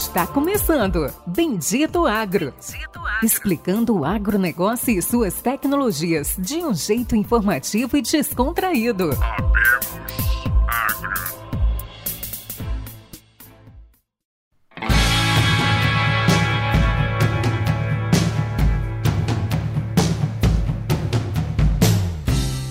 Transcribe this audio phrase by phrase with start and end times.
[0.00, 2.54] Está começando Bendito Agro.
[2.54, 3.22] Bendito Agro.
[3.22, 9.10] Explicando o agronegócio e suas tecnologias de um jeito informativo e descontraído.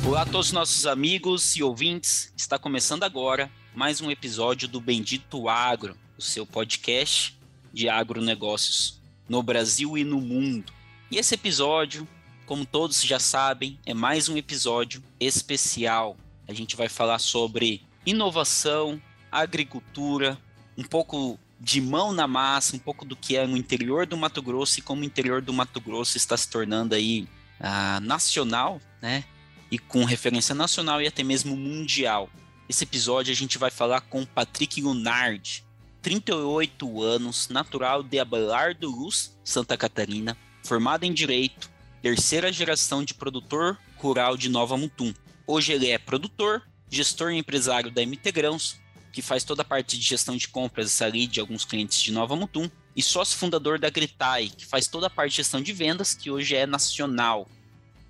[0.04, 2.34] Olá a todos os nossos amigos e ouvintes.
[2.36, 7.40] Está começando agora mais um episódio do Bendito Agro, o seu podcast
[7.72, 10.74] de agronegócios no Brasil e no mundo.
[11.10, 12.06] E esse episódio,
[12.46, 16.18] como todos já sabem, é mais um episódio especial.
[16.46, 19.02] A gente vai falar sobre inovação,
[19.32, 20.38] agricultura,
[20.78, 24.42] um pouco de mão na massa, um pouco do que é no interior do Mato
[24.42, 27.30] Grosso e como o interior do Mato Grosso está se tornando aí
[27.62, 29.24] uh, nacional, né?
[29.72, 32.30] E com referência nacional e até mesmo mundial.
[32.68, 35.64] Esse episódio a gente vai falar com Patrick Lunardi,
[36.02, 41.70] 38 anos, natural de Abelardo Luz, Santa Catarina, formado em Direito,
[42.02, 45.14] terceira geração de produtor rural de Nova Mutum.
[45.46, 48.80] Hoje ele é produtor, gestor e empresário da MT Grãos,
[49.12, 52.36] que faz toda a parte de gestão de compras ali de alguns clientes de Nova
[52.36, 56.14] Mutum, e sócio fundador da Gritai, que faz toda a parte de gestão de vendas,
[56.14, 57.48] que hoje é nacional.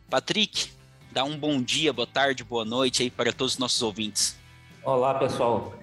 [0.09, 0.69] Patrick,
[1.11, 4.37] dá um bom dia, boa tarde, boa noite aí para todos os nossos ouvintes.
[4.83, 5.73] Olá, pessoal.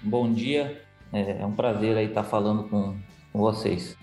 [0.00, 0.85] Bom dia.
[1.12, 2.98] É, é um prazer aí estar falando com,
[3.32, 3.96] com vocês.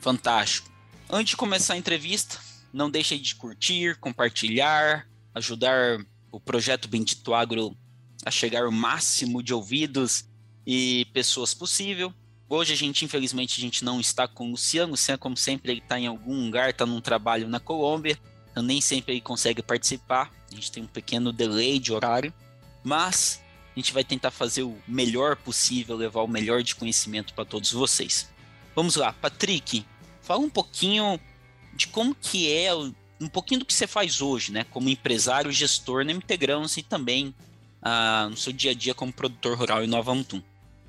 [0.00, 0.70] Fantástico.
[1.08, 2.38] Antes de começar a entrevista,
[2.72, 5.98] não deixe de curtir, compartilhar, ajudar
[6.30, 7.76] o projeto Bendito Agro
[8.24, 10.24] a chegar ao máximo de ouvidos
[10.66, 12.12] e pessoas possível.
[12.48, 14.88] Hoje a gente, infelizmente, a gente não está com o Luciano.
[14.88, 18.18] O Luciano, como sempre, ele está em algum lugar, está num trabalho na Colômbia.
[18.50, 20.30] Então nem sempre ele consegue participar.
[20.50, 22.32] A gente tem um pequeno delay de horário.
[22.82, 23.40] Mas
[23.74, 27.72] a gente vai tentar fazer o melhor possível, levar o melhor de conhecimento para todos
[27.72, 28.30] vocês.
[28.74, 29.84] Vamos lá, Patrick,
[30.20, 31.18] fala um pouquinho
[31.74, 34.64] de como que é, um pouquinho do que você faz hoje, né?
[34.70, 37.34] Como empresário, gestor na Integramos e também
[37.82, 40.42] ah, no seu dia a dia como produtor rural em Nova Mutum.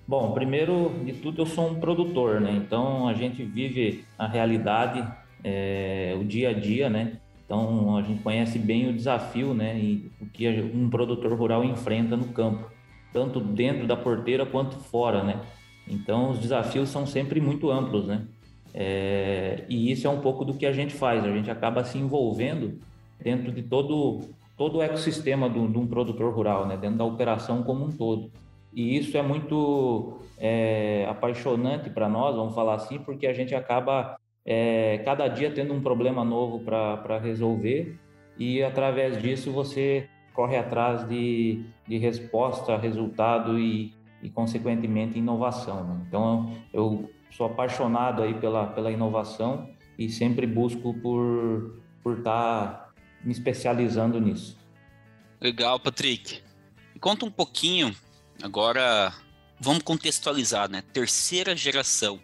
[0.08, 2.52] Bom, primeiro de tudo eu sou um produtor, né?
[2.52, 5.08] Então a gente vive a realidade,
[5.44, 7.21] é, o dia a dia, né?
[7.52, 12.16] Então a gente conhece bem o desafio, né, e o que um produtor rural enfrenta
[12.16, 12.72] no campo,
[13.12, 15.42] tanto dentro da porteira quanto fora, né.
[15.86, 18.26] Então os desafios são sempre muito amplos, né.
[18.74, 21.26] É, e isso é um pouco do que a gente faz.
[21.26, 22.80] A gente acaba se envolvendo
[23.22, 24.22] dentro de todo
[24.58, 28.32] todo o ecossistema de um produtor rural, né, dentro da operação como um todo.
[28.74, 34.16] E isso é muito é, apaixonante para nós, vamos falar assim, porque a gente acaba
[34.46, 38.00] é, cada dia tendo um problema novo para resolver
[38.38, 45.84] e através disso você corre atrás de, de resposta, resultado e, e consequentemente inovação.
[45.84, 46.06] Né?
[46.08, 52.94] Então eu sou apaixonado aí pela, pela inovação e sempre busco por por estar tá
[53.24, 54.58] me especializando nisso.
[55.40, 56.42] Legal, Patrick.
[57.00, 57.96] Conta um pouquinho
[58.42, 59.14] agora.
[59.60, 60.82] Vamos contextualizar, né?
[60.94, 62.20] Terceira geração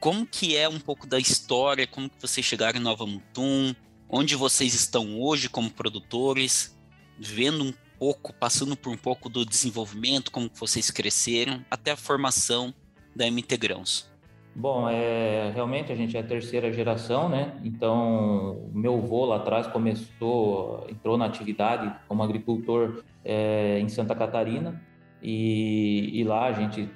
[0.00, 3.74] como que é um pouco da história, como que vocês chegaram em Nova Mutum,
[4.08, 6.76] onde vocês estão hoje como produtores,
[7.18, 11.96] vendo um pouco, passando por um pouco do desenvolvimento, como que vocês cresceram, até a
[11.96, 12.72] formação
[13.14, 14.08] da MT Grãos.
[14.54, 17.60] Bom, é, realmente a gente é a terceira geração, né?
[17.62, 24.82] Então, meu avô lá atrás começou, entrou na atividade como agricultor é, em Santa Catarina
[25.22, 26.88] e, e lá a gente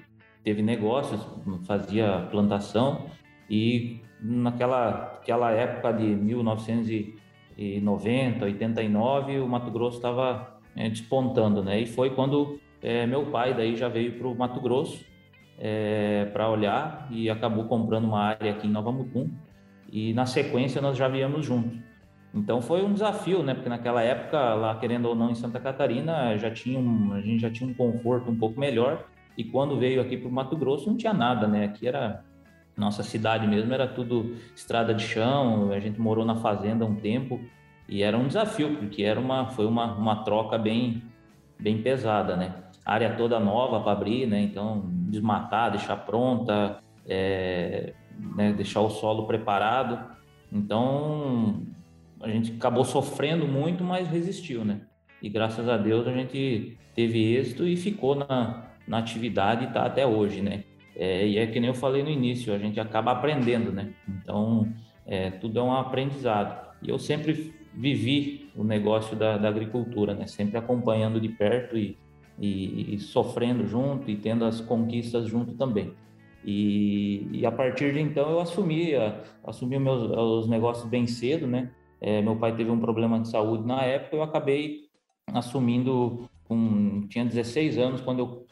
[0.44, 1.20] teve negócios,
[1.66, 3.06] fazia plantação
[3.48, 11.80] e naquela aquela época de 1990, 89, o Mato Grosso estava é, despontando, né?
[11.80, 15.04] E foi quando é, meu pai daí já veio para o Mato Grosso
[15.58, 19.30] é, para olhar e acabou comprando uma área aqui em Nova Mutum
[19.90, 21.78] e na sequência nós já viemos juntos.
[22.34, 23.54] Então foi um desafio, né?
[23.54, 27.40] Porque naquela época, lá querendo ou não em Santa Catarina, já tinha um, a gente
[27.40, 29.04] já tinha um conforto um pouco melhor
[29.36, 31.64] e quando veio aqui para o Mato Grosso não tinha nada, né?
[31.64, 32.22] Aqui era
[32.76, 35.70] nossa cidade mesmo, era tudo estrada de chão.
[35.72, 37.40] A gente morou na fazenda um tempo
[37.88, 41.02] e era um desafio porque era uma foi uma, uma troca bem
[41.58, 42.54] bem pesada, né?
[42.84, 44.40] Área toda nova para abrir, né?
[44.40, 47.94] Então desmatar, deixar pronta, é,
[48.36, 48.52] né?
[48.52, 49.98] deixar o solo preparado.
[50.50, 51.62] Então
[52.20, 54.82] a gente acabou sofrendo muito, mas resistiu, né?
[55.22, 59.84] E graças a Deus a gente teve êxito e ficou na, na atividade e está
[59.84, 60.64] até hoje, né?
[60.94, 63.92] É, e é que nem eu falei no início, a gente acaba aprendendo, né?
[64.08, 64.72] Então,
[65.06, 66.70] é, tudo é um aprendizado.
[66.82, 70.26] E eu sempre vivi o negócio da, da agricultura, né?
[70.26, 71.96] Sempre acompanhando de perto e,
[72.38, 75.94] e, e, sofrendo junto e tendo as conquistas junto também.
[76.44, 78.92] E, e, a partir de então eu assumi,
[79.44, 81.70] assumi meus, os negócios bem cedo, né?
[82.00, 84.88] É, meu pai teve um problema de saúde na época, eu acabei
[85.32, 88.46] assumindo com tinha 16 anos quando eu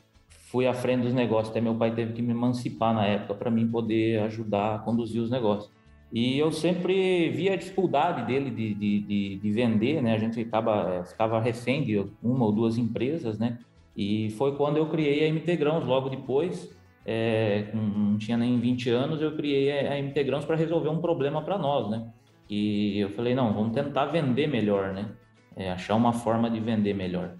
[0.51, 1.51] fui à frente dos negócios.
[1.51, 5.23] Até meu pai teve que me emancipar na época para mim poder ajudar a conduzir
[5.23, 5.71] os negócios.
[6.13, 10.13] E eu sempre via a dificuldade dele de, de, de, de vender, né?
[10.13, 13.59] A gente ficava, é, ficava refém de uma ou duas empresas, né?
[13.97, 16.77] E foi quando eu criei a MT Grãos, logo depois,
[17.07, 21.43] é, não tinha nem 20 anos, eu criei a MT Grãos para resolver um problema
[21.43, 22.09] para nós, né?
[22.49, 25.11] E eu falei, não, vamos tentar vender melhor, né?
[25.55, 27.37] É, achar uma forma de vender melhor.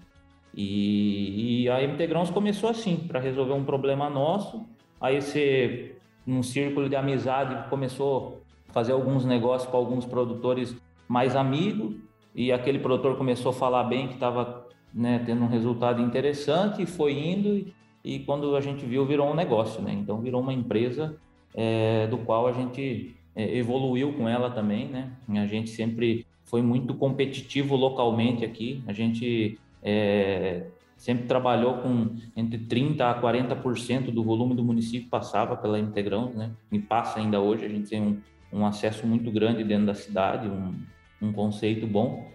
[0.55, 4.65] E, e a MT Grãos começou assim, para resolver um problema nosso.
[4.99, 5.95] Aí você,
[6.25, 10.75] num círculo de amizade, começou a fazer alguns negócios com alguns produtores
[11.07, 11.95] mais amigos.
[12.35, 16.85] E aquele produtor começou a falar bem que estava né, tendo um resultado interessante e
[16.85, 17.71] foi indo.
[18.03, 19.93] E quando a gente viu, virou um negócio, né?
[19.93, 21.15] Então virou uma empresa
[21.53, 25.11] é, do qual a gente é, evoluiu com ela também, né?
[25.29, 28.83] A gente sempre foi muito competitivo localmente aqui.
[28.87, 30.67] A gente é,
[30.97, 36.51] sempre trabalhou com entre 30% a 40% do volume do município passava pela Integrão, né?
[36.71, 37.65] E passa ainda hoje.
[37.65, 38.21] A gente tem um,
[38.53, 40.75] um acesso muito grande dentro da cidade, um,
[41.21, 42.29] um conceito bom.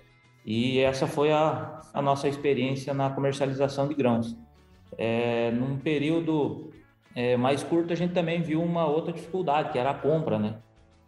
[0.44, 4.36] E essa foi a, a nossa experiência na comercialização de grãos.
[4.98, 6.70] É, num período
[7.14, 10.56] é, mais curto, a gente também viu uma outra dificuldade, que era a compra, né?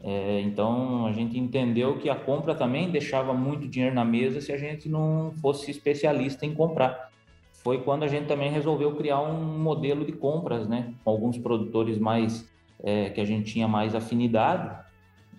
[0.00, 4.52] É, então, a gente entendeu que a compra também deixava muito dinheiro na mesa se
[4.52, 7.10] a gente não fosse especialista em comprar.
[7.52, 10.94] Foi quando a gente também resolveu criar um modelo de compras, né?
[11.04, 12.48] Com alguns produtores mais
[12.82, 14.70] é, que a gente tinha mais afinidade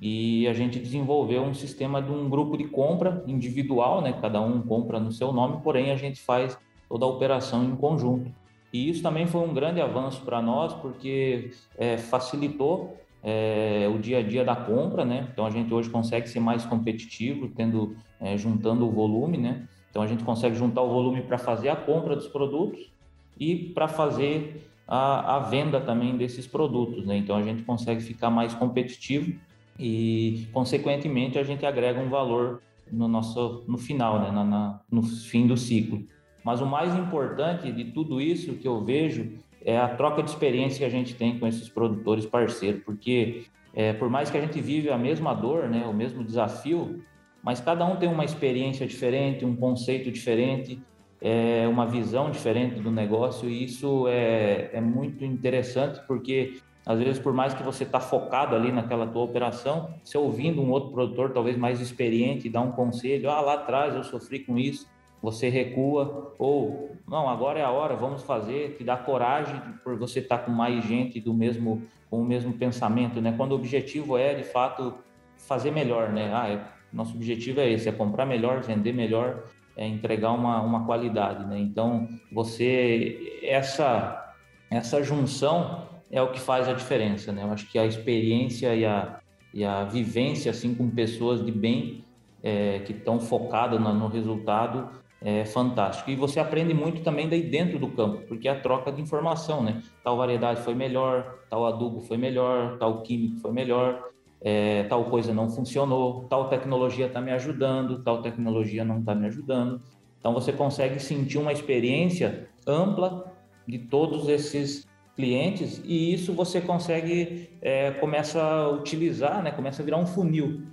[0.02, 4.14] e a gente desenvolveu um sistema de um grupo de compra individual, né?
[4.22, 6.58] Cada um compra no seu nome, porém a gente faz
[6.90, 8.32] toda a operação em conjunto.
[8.72, 14.20] E isso também foi um grande avanço para nós, porque é, facilitou é, o dia
[14.20, 15.28] a dia da compra, né?
[15.32, 19.68] Então a gente hoje consegue ser mais competitivo, tendo é, juntando o volume, né?
[19.90, 22.92] Então a gente consegue juntar o volume para fazer a compra dos produtos
[23.40, 27.18] e para fazer a, a, venda também desses produtos, né?
[27.18, 29.34] Então a gente consegue ficar mais competitivo
[29.78, 32.62] e, consequentemente, a gente agrega um valor
[32.92, 36.04] no nosso no final, né, na, na, no fim do ciclo.
[36.44, 40.80] Mas o mais importante de tudo isso que eu vejo é a troca de experiência
[40.80, 44.60] que a gente tem com esses produtores parceiros, porque é, por mais que a gente
[44.62, 47.04] vive a mesma dor, né, o mesmo desafio,
[47.44, 50.82] mas cada um tem uma experiência diferente, um conceito diferente,
[51.22, 57.20] é, uma visão diferente do negócio e isso é, é muito interessante porque às vezes,
[57.20, 61.32] por mais que você está focado ali naquela tua operação, você ouvindo um outro produtor,
[61.32, 64.88] talvez mais experiente, dar um conselho, ah, lá atrás eu sofri com isso,
[65.22, 70.20] você recua, ou não, agora é a hora, vamos fazer, te dá coragem por você
[70.20, 73.34] estar tá com mais gente do mesmo, com o mesmo pensamento, né?
[73.36, 74.94] Quando o objetivo é, de fato,
[75.38, 76.32] fazer melhor, né?
[76.34, 76.62] Ah, é,
[76.94, 79.44] nosso objetivo é esse, é comprar melhor, vender melhor,
[79.76, 81.58] é entregar uma, uma qualidade, né?
[81.60, 84.36] Então, você, essa,
[84.70, 87.44] essa junção é o que faz a diferença, né?
[87.44, 89.20] Eu acho que a experiência e a,
[89.54, 92.04] e a vivência, assim, com pessoas de bem,
[92.44, 94.90] é, que estão focadas no, no, resultado,
[95.22, 96.10] é fantástico.
[96.10, 99.62] E você aprende muito também daí dentro do campo, porque é a troca de informação,
[99.62, 99.82] né?
[100.04, 104.10] Tal variedade foi melhor, tal adubo foi melhor, tal químico foi melhor,
[104.42, 109.28] é, tal coisa não funcionou, tal tecnologia está me ajudando, tal tecnologia não está me
[109.28, 109.82] ajudando.
[110.20, 113.34] Então você consegue sentir uma experiência ampla
[113.68, 119.52] de todos esses clientes e isso você consegue é, começa a utilizar, né?
[119.52, 120.64] Começa a virar um funil.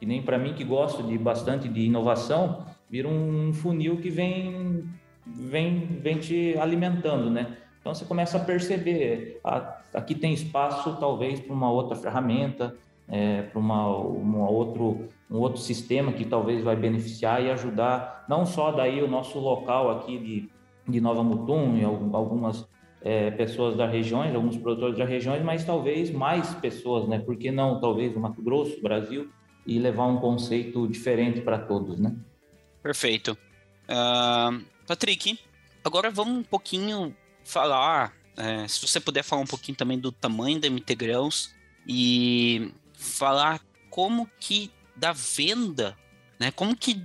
[0.00, 4.84] E nem para mim que gosto de bastante de inovação, vira um funil que vem
[5.26, 7.56] vem vem te alimentando, né?
[7.80, 9.40] Então você começa a perceber,
[9.92, 12.74] aqui tem espaço talvez para uma outra ferramenta,
[13.06, 18.46] é, para uma, uma outro um outro sistema que talvez vai beneficiar e ajudar não
[18.46, 20.50] só daí o nosso local aqui de,
[20.88, 22.66] de Nova Mutum e algumas
[23.04, 27.18] é, pessoas da região, alguns produtores da região, mas talvez mais pessoas, né?
[27.18, 29.28] Por que não, talvez, o Mato Grosso, Brasil,
[29.66, 32.16] e levar um conceito diferente para todos, né?
[32.84, 33.36] Perfeito.
[33.88, 35.38] Uh, Patrick,
[35.82, 40.60] agora vamos um pouquinho falar, é, se você puder falar um pouquinho também do tamanho
[40.60, 41.54] da MT Grãos
[41.86, 45.96] e falar como que da venda,
[46.38, 46.50] né?
[46.50, 47.02] Como que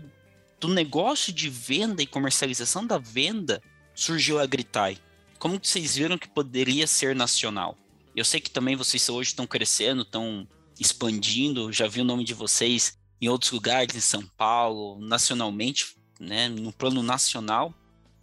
[0.59, 3.63] do negócio de venda e comercialização da venda
[3.95, 4.97] surgiu a Gritai?
[5.39, 7.77] como que vocês viram que poderia ser nacional?
[8.13, 10.45] Eu sei que também vocês hoje estão crescendo, estão
[10.77, 16.47] expandindo, já vi o nome de vocês em outros lugares, em São Paulo, nacionalmente, né,
[16.49, 17.73] no plano nacional,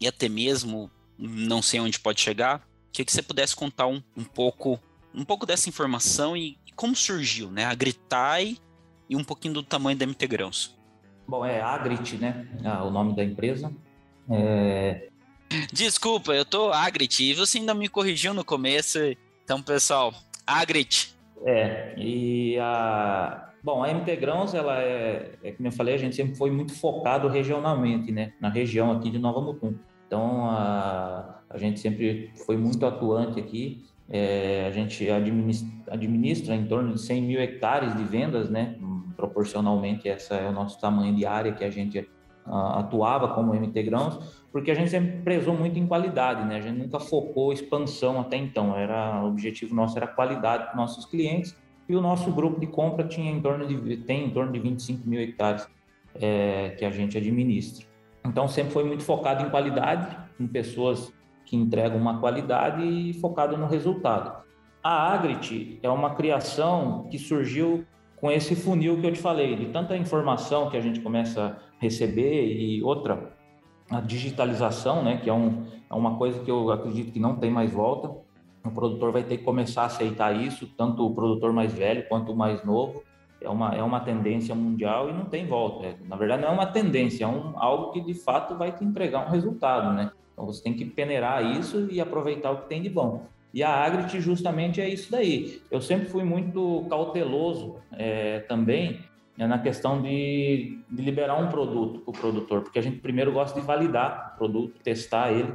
[0.01, 2.67] e até mesmo não sei onde pode chegar.
[2.93, 4.81] Queria que você pudesse contar um, um pouco
[5.15, 7.65] um pouco dessa informação e, e como surgiu, né?
[7.65, 8.59] A Gritai
[9.09, 10.77] e um pouquinho do tamanho da MT Grãos.
[11.27, 12.47] Bom, é Agrit, né?
[12.65, 13.73] Ah, o nome da empresa.
[14.31, 15.09] É...
[15.73, 18.99] Desculpa, eu tô Agrit e você ainda me corrigiu no começo.
[19.43, 20.15] Então, pessoal,
[20.47, 21.17] Agrit.
[21.45, 23.51] É, e a.
[23.67, 26.73] Bom, a MT Grãos, ela é, é, como eu falei, a gente sempre foi muito
[26.73, 28.33] focado regionalmente, né?
[28.41, 29.75] Na região aqui de Nova Mutum.
[30.07, 33.85] Então, a, a gente sempre foi muito atuante aqui.
[34.09, 38.77] É, a gente administra, administra, em torno de 100 mil hectares de vendas, né?
[39.17, 42.09] Proporcionalmente, essa é o nosso tamanho de área que a gente
[42.47, 46.59] atuava como MT Grãos, porque a gente sempre prezou muito em qualidade, né?
[46.59, 48.77] A gente nunca focou expansão até então.
[48.77, 53.07] Era o objetivo nosso era qualidade para nossos clientes e o nosso grupo de compra
[53.07, 55.69] tinha em torno de tem em torno de 25 mil hectares
[56.15, 57.87] é, que a gente administra.
[58.25, 61.13] Então sempre foi muito focado em qualidade, em pessoas
[61.45, 64.45] que entregam uma qualidade e focado no resultado.
[64.83, 67.85] A Agrit é uma criação que surgiu
[68.17, 71.57] com esse funil que eu te falei, de tanta informação que a gente começa a
[71.79, 73.33] receber e outra,
[73.91, 77.51] a digitalização, né, que é, um, é uma coisa que eu acredito que não tem
[77.51, 78.26] mais volta.
[78.69, 82.33] O produtor vai ter que começar a aceitar isso, tanto o produtor mais velho quanto
[82.33, 83.03] o mais novo.
[83.41, 85.87] É uma, é uma tendência mundial e não tem volta.
[85.87, 88.83] É, na verdade, não é uma tendência, é um, algo que de fato vai te
[88.83, 90.11] entregar um resultado, né?
[90.33, 93.27] Então você tem que peneirar isso e aproveitar o que tem de bom.
[93.53, 95.63] E a Agrit justamente é isso daí.
[95.71, 99.01] Eu sempre fui muito cauteloso é, também
[99.37, 103.33] né, na questão de, de liberar um produto para o produtor, porque a gente primeiro
[103.33, 105.55] gosta de validar o produto, testar ele.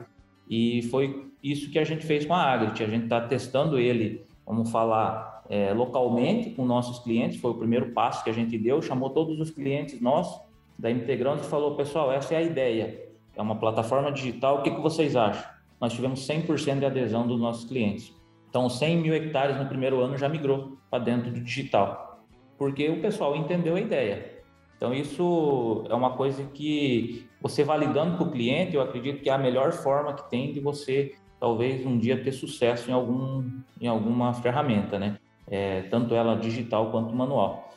[0.52, 2.84] E foi isso que a gente fez com a Agrit.
[2.84, 7.40] A gente está testando ele, vamos falar, é, localmente com nossos clientes.
[7.40, 8.82] Foi o primeiro passo que a gente deu.
[8.82, 10.40] Chamou todos os clientes nossos
[10.78, 13.10] da Integrante e falou: pessoal, essa é a ideia.
[13.36, 14.60] É uma plataforma digital.
[14.60, 15.50] O que, que vocês acham?
[15.82, 18.16] nós tivemos 100% de adesão dos nossos clientes.
[18.48, 22.24] Então, 100 mil hectares no primeiro ano já migrou para dentro do digital,
[22.56, 24.41] porque o pessoal entendeu a ideia.
[24.82, 29.34] Então, isso é uma coisa que você validando com o cliente, eu acredito que é
[29.34, 33.48] a melhor forma que tem de você, talvez, um dia ter sucesso em, algum,
[33.80, 35.20] em alguma ferramenta, né?
[35.48, 37.76] É, tanto ela digital quanto manual.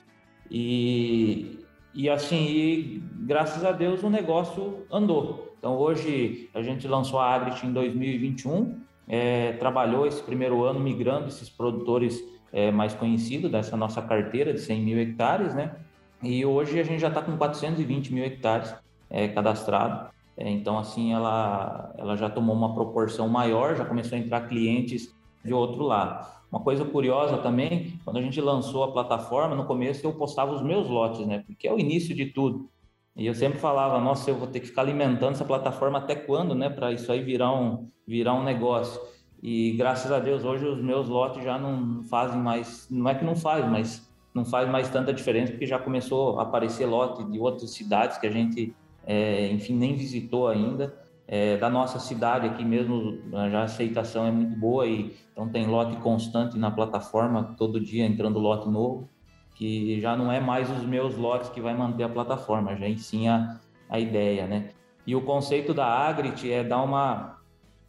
[0.50, 1.58] E,
[1.92, 5.54] e assim, e, graças a Deus o negócio andou.
[5.58, 11.28] Então, hoje a gente lançou a Agrit em 2021, é, trabalhou esse primeiro ano migrando
[11.28, 12.18] esses produtores
[12.50, 15.76] é, mais conhecidos dessa nossa carteira de 100 mil hectares, né?
[16.25, 18.75] E hoje a gente já está com 420 mil hectares
[19.11, 20.11] é, cadastrado.
[20.37, 25.14] É, então, assim, ela, ela já tomou uma proporção maior, já começou a entrar clientes
[25.45, 26.26] de outro lado.
[26.50, 30.62] Uma coisa curiosa também, quando a gente lançou a plataforma, no começo eu postava os
[30.62, 31.45] meus lotes, né?
[31.47, 32.71] Porque é o início de tudo.
[33.16, 36.54] E eu sempre falava, nossa, eu vou ter que ficar alimentando essa plataforma até quando,
[36.54, 39.00] né, para isso aí virar um, virar um negócio.
[39.43, 43.25] E graças a Deus hoje os meus lotes já não fazem mais, não é que
[43.25, 47.38] não faz, mas não faz mais tanta diferença porque já começou a aparecer lote de
[47.38, 48.75] outras cidades que a gente,
[49.07, 50.95] é, enfim, nem visitou ainda.
[51.26, 53.19] É, da nossa cidade aqui mesmo,
[53.50, 58.05] já a aceitação é muito boa e então tem lote constante na plataforma, todo dia
[58.05, 59.09] entrando lote novo
[59.55, 63.29] que já não é mais os meus lotes que vai manter a plataforma, já sim
[63.29, 64.71] a, a ideia, né?
[65.07, 67.38] E o conceito da Agrit é dar uma,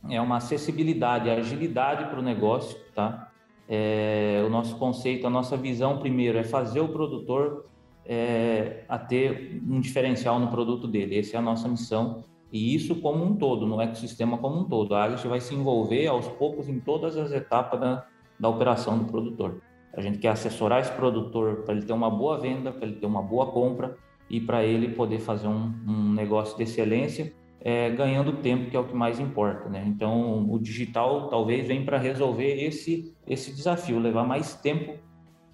[0.09, 3.24] é uma acessibilidade, agilidade para o negócio, tá?
[3.67, 7.65] É, o nosso conceito, a nossa visão primeiro é fazer o produtor
[8.05, 11.19] é, a ter um diferencial no produto dele.
[11.19, 14.95] Essa é a nossa missão e isso como um todo, no ecossistema como um todo.
[14.95, 18.05] A Agrit vai se envolver aos poucos em todas as etapas da,
[18.39, 19.61] da operação do produtor.
[19.93, 23.05] A gente quer assessorar esse produtor para ele ter uma boa venda, para ele ter
[23.05, 23.97] uma boa compra
[24.29, 27.33] e para ele poder fazer um, um negócio de excelência,
[27.65, 29.67] é, ganhando tempo, que é o que mais importa.
[29.67, 29.83] Né?
[29.87, 34.99] Então, o digital talvez venha para resolver esse, esse desafio, levar mais tempo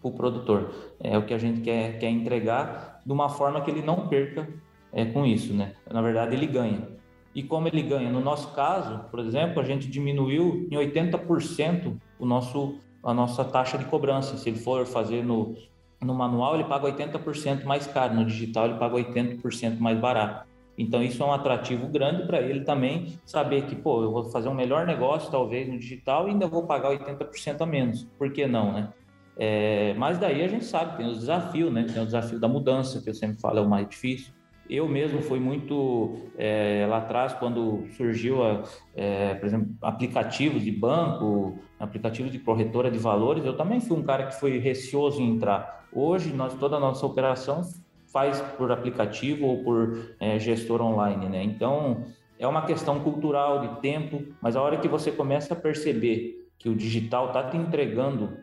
[0.01, 0.74] para o produtor.
[1.00, 4.46] É o que a gente quer, quer entregar de uma forma que ele não perca
[4.91, 5.53] é, com isso.
[5.53, 5.72] Né?
[5.89, 6.86] Na verdade, ele ganha.
[7.34, 8.12] E como ele ganha?
[8.12, 13.80] No nosso caso, por exemplo, a gente diminuiu em 80% o nosso a nossa taxa
[13.80, 14.38] de cobrança.
[14.38, 15.56] Se ele for fazer no,
[16.00, 20.50] no manual, ele paga 80% mais caro, no digital, ele paga 80% mais barato.
[20.78, 24.50] Então, isso é um atrativo grande para ele também saber que, pô, eu vou fazer
[24.50, 28.04] um melhor negócio, talvez, no digital e ainda vou pagar 80% a menos.
[28.18, 28.94] Por que não, né?
[29.38, 31.86] É, mas daí a gente sabe, tem os desafios, né?
[31.92, 34.34] Tem o desafio da mudança, que eu sempre falo é o mais difícil.
[34.70, 38.63] Eu mesmo fui muito é, lá atrás, quando surgiu, a,
[38.96, 44.04] é, por exemplo, aplicativos de banco, aplicativos de corretora de valores, eu também fui um
[44.04, 45.86] cara que foi receoso em entrar.
[45.92, 47.63] Hoje, nós, toda a nossa operação
[48.12, 51.44] faz por aplicativo ou por é, gestor online, né?
[51.44, 52.06] Então,
[52.38, 56.70] é uma questão cultural de tempo, mas a hora que você começa a perceber que
[56.70, 58.38] o digital está te entregando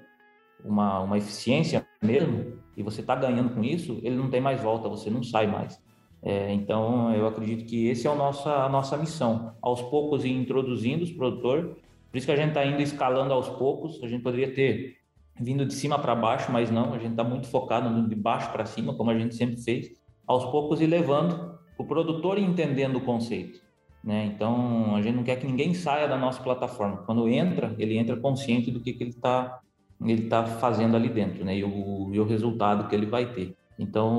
[0.64, 4.88] uma, uma eficiência mesmo, e você está ganhando com isso, ele não tem mais volta,
[4.88, 5.80] você não sai mais.
[6.22, 9.54] É, então, eu acredito que esse é o nossa, a nossa missão.
[9.60, 11.64] Aos poucos ir introduzindo os produtores,
[12.10, 14.96] por isso que a gente está indo escalando aos poucos, a gente poderia ter
[15.40, 18.50] vindo de cima para baixo, mas não, a gente está muito focado no de baixo
[18.50, 19.88] para cima, como a gente sempre fez,
[20.26, 23.60] aos poucos e levando o produtor entendendo o conceito.
[24.02, 24.26] Né?
[24.26, 26.98] Então, a gente não quer que ninguém saia da nossa plataforma.
[26.98, 29.60] Quando entra, ele entra consciente do que, que ele está
[30.00, 31.56] ele tá fazendo ali dentro né?
[31.56, 33.56] e, o, e o resultado que ele vai ter.
[33.76, 34.16] Então,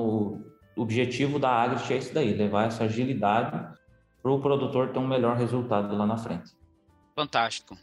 [0.76, 3.52] o objetivo da Agrit é isso daí, levar essa agilidade
[4.22, 6.52] para o produtor ter um melhor resultado lá na frente.
[7.16, 7.78] Fantástico.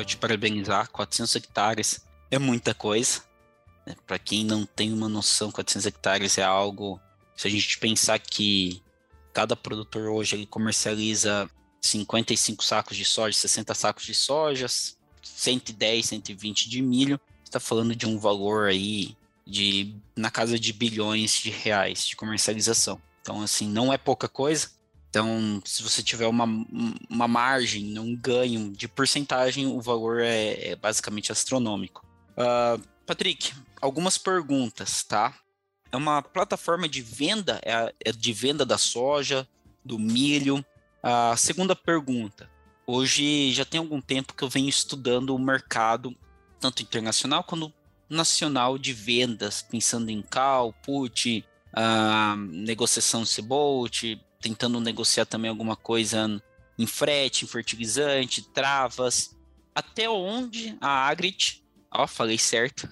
[0.00, 0.88] Quero te parabenizar.
[0.90, 3.22] 400 hectares é muita coisa.
[3.86, 3.94] Né?
[4.06, 7.00] Para quem não tem uma noção, 400 hectares é algo.
[7.36, 8.82] Se a gente pensar que
[9.32, 11.48] cada produtor hoje ele comercializa
[11.80, 14.66] 55 sacos de soja, 60 sacos de soja,
[15.22, 19.16] 110, 120 de milho, está falando de um valor aí
[19.46, 23.00] de na casa de bilhões de reais de comercialização.
[23.22, 24.70] Então, assim, não é pouca coisa.
[25.10, 26.44] Então, se você tiver uma,
[27.08, 32.06] uma margem, um ganho de porcentagem, o valor é, é basicamente astronômico.
[32.32, 35.34] Uh, Patrick, algumas perguntas, tá?
[35.90, 39.46] É uma plataforma de venda, é, é de venda da soja,
[39.84, 40.64] do milho.
[41.02, 42.48] A segunda pergunta.
[42.86, 46.14] Hoje já tem algum tempo que eu venho estudando o mercado,
[46.60, 47.72] tanto internacional quanto
[48.08, 56.42] nacional de vendas, pensando em cal, put, uh, negociação Cebolt, tentando negociar também alguma coisa
[56.78, 59.36] em frete, em fertilizante, travas.
[59.74, 62.88] Até onde a Agrit, ó, falei certo.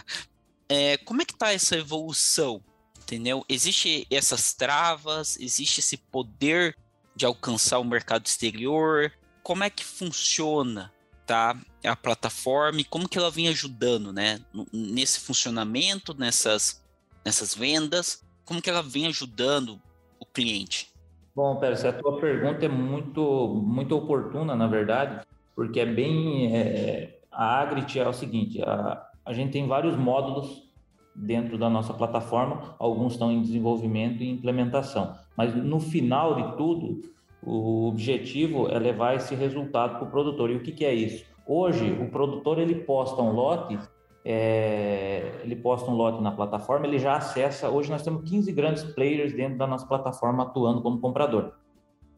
[0.68, 2.62] é, como é que tá essa evolução?
[3.00, 3.44] Entendeu?
[3.48, 6.76] Existe essas travas, existe esse poder
[7.16, 9.12] de alcançar o mercado exterior?
[9.42, 10.92] Como é que funciona,
[11.26, 11.58] tá?
[11.84, 14.40] A plataforma e como que ela vem ajudando, né?
[14.72, 16.82] Nesse funcionamento, nessas,
[17.24, 19.80] nessas vendas, como que ela vem ajudando
[20.22, 20.92] o cliente?
[21.34, 26.54] Bom, Pérez, a tua pergunta é muito, muito oportuna, na verdade, porque é bem.
[26.54, 30.70] É, a Agrit é o seguinte: a, a gente tem vários módulos
[31.14, 37.02] dentro da nossa plataforma, alguns estão em desenvolvimento e implementação, mas no final de tudo,
[37.42, 40.50] o objetivo é levar esse resultado para o produtor.
[40.50, 41.24] E o que, que é isso?
[41.46, 43.78] Hoje, o produtor ele posta um lote
[44.24, 47.68] é, ele posta um lote na plataforma, ele já acessa.
[47.68, 51.52] Hoje nós temos 15 grandes players dentro da nossa plataforma atuando como comprador.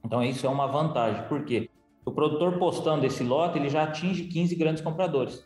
[0.04, 1.70] Então isso é uma vantagem, porque
[2.04, 5.44] o produtor postando esse lote, ele já atinge 15 grandes compradores.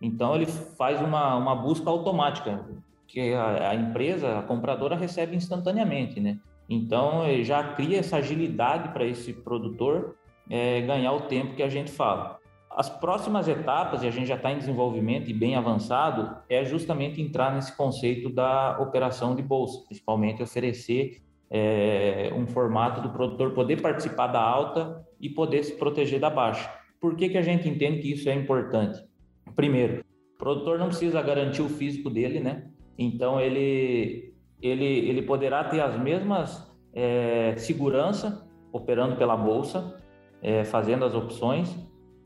[0.00, 2.66] Então ele faz uma, uma busca automática,
[3.06, 6.38] que a, a empresa, a compradora recebe instantaneamente, né?
[6.68, 10.16] Então já cria essa agilidade para esse produtor
[10.48, 12.39] é, ganhar o tempo que a gente fala.
[12.70, 17.20] As próximas etapas, e a gente já está em desenvolvimento e bem avançado, é justamente
[17.20, 23.82] entrar nesse conceito da operação de bolsa, principalmente oferecer é, um formato do produtor poder
[23.82, 26.70] participar da alta e poder se proteger da baixa.
[27.00, 29.02] Por que, que a gente entende que isso é importante?
[29.56, 30.04] Primeiro,
[30.34, 32.70] o produtor não precisa garantir o físico dele, né?
[32.96, 40.00] Então ele, ele, ele poderá ter as mesmas é, segurança operando pela bolsa,
[40.40, 41.76] é, fazendo as opções,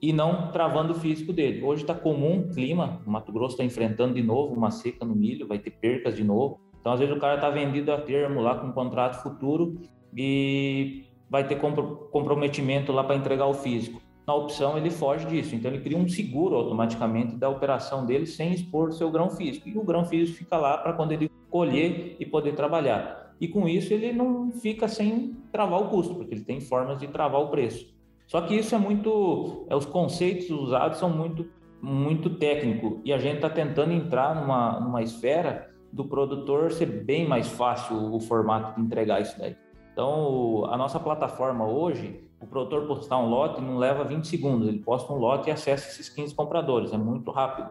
[0.04, 1.62] e não travando o físico dele.
[1.62, 5.14] Hoje está comum o clima, o Mato Grosso está enfrentando de novo uma seca no
[5.14, 6.60] milho, vai ter percas de novo.
[6.78, 9.80] Então, às vezes, o cara está vendido a termo lá com um contrato futuro
[10.14, 14.02] e vai ter comprometimento lá para entregar o físico.
[14.26, 15.54] Na opção, ele foge disso.
[15.54, 19.70] Então, ele cria um seguro automaticamente da operação dele sem expor seu grão físico.
[19.70, 23.34] E o grão físico fica lá para quando ele colher e poder trabalhar.
[23.40, 27.06] E com isso, ele não fica sem travar o custo, porque ele tem formas de
[27.06, 27.94] travar o preço.
[28.26, 31.46] Só que isso é muito, é, os conceitos usados são muito,
[31.80, 37.28] muito técnico e a gente está tentando entrar numa, numa esfera do produtor ser bem
[37.28, 39.56] mais fácil o formato de entregar isso daí.
[39.92, 44.80] Então, a nossa plataforma hoje, o produtor postar um lote não leva 20 segundos, ele
[44.80, 47.68] posta um lote e acessa esses 15 compradores, é muito rápido.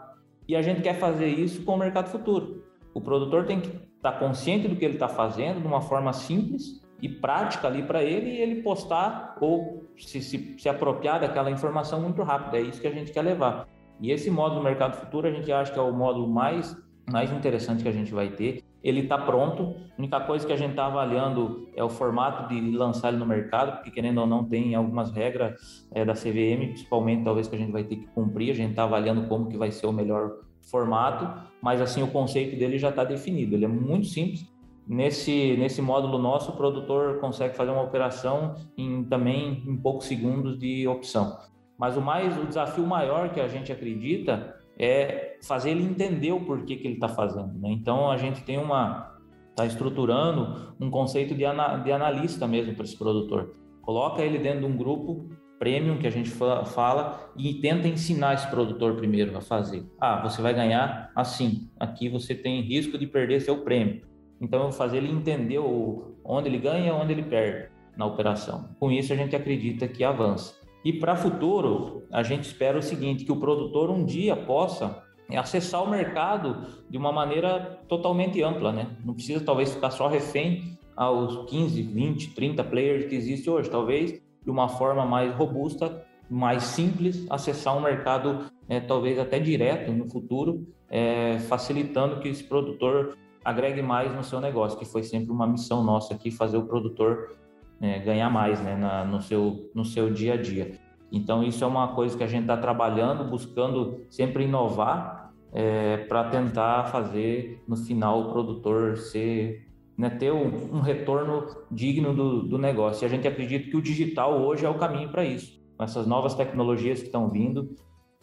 [0.48, 2.64] E a gente quer fazer isso com o mercado futuro.
[2.94, 6.14] O produtor tem que estar tá consciente do que ele está fazendo de uma forma
[6.14, 11.52] simples e prática ali para ele e ele postar ou se, se, se apropriar daquela
[11.52, 12.56] informação muito rápido.
[12.56, 13.68] É isso que a gente quer levar.
[14.00, 16.74] E esse módulo do mercado futuro a gente acha que é o módulo mais,
[17.12, 18.64] mais interessante que a gente vai ter.
[18.82, 19.76] Ele está pronto.
[19.92, 23.26] A única coisa que a gente está avaliando é o formato de lançar ele no
[23.26, 27.60] mercado, porque querendo ou não tem algumas regras é, da CVM, principalmente talvez que a
[27.60, 28.52] gente vai ter que cumprir.
[28.52, 32.58] A gente está avaliando como que vai ser o melhor formato, mas assim o conceito
[32.58, 33.56] dele já está definido.
[33.56, 34.53] Ele é muito simples.
[34.88, 40.60] Nesse, nesse módulo nosso, o produtor consegue fazer uma operação em, também em poucos segundos
[40.60, 41.38] de opção.
[41.78, 46.42] Mas o mais, o desafio maior que a gente acredita é fazer ele entender o
[46.42, 47.54] porquê que ele está fazendo.
[47.60, 47.72] Né?
[47.72, 49.14] Então a gente tem uma
[49.54, 53.56] está estruturando um conceito de, ana, de analista mesmo para esse produtor.
[53.82, 58.48] Coloca ele dentro de um grupo premium que a gente fala e tenta ensinar esse
[58.50, 59.86] produtor primeiro a fazer.
[60.00, 61.70] Ah, você vai ganhar assim.
[61.80, 64.02] Aqui você tem risco de perder seu prêmio.
[64.42, 68.70] Então eu vou fazer ele entender o, onde ele ganha onde ele perde na operação.
[68.80, 70.56] Com isso a gente acredita que avança.
[70.84, 75.02] E para futuro, a gente espera o seguinte, que o produtor um dia possa
[75.34, 78.88] acessar o mercado de uma maneira totalmente ampla, né?
[79.04, 84.22] Não precisa talvez ficar só refém aos 15, 20, 30 players que existe hoje, talvez
[84.44, 90.10] de uma forma mais robusta, mais simples, acessar um mercado é, talvez até direto no
[90.10, 95.48] futuro, é, facilitando que esse produtor agregue mais no seu negócio, que foi sempre uma
[95.48, 97.36] missão nossa aqui, fazer o produtor
[97.82, 100.80] é, ganhar mais né, na, no, seu, no seu dia a dia.
[101.12, 106.24] Então, isso é uma coisa que a gente está trabalhando, buscando sempre inovar é, para
[106.30, 112.58] tentar fazer no final o produtor ser né, ter um, um, retorno digno do, do
[112.58, 113.04] negócio.
[113.04, 115.62] E a gente acredita que o digital hoje é o caminho para isso.
[115.78, 117.76] Com essas novas tecnologias que estão vindo,